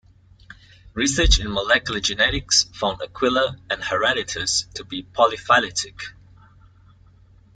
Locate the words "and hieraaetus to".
3.69-4.83